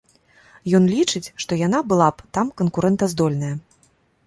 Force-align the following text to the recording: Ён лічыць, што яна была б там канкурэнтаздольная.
Ён 0.79 0.87
лічыць, 0.93 1.29
што 1.43 1.59
яна 1.67 1.83
была 1.93 2.09
б 2.15 2.27
там 2.39 2.47
канкурэнтаздольная. 2.63 3.55